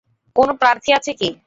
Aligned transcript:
কোন 0.35 0.49
প্রার্থী 0.57 0.89
আছে 0.93 1.11
কি? 1.13 1.29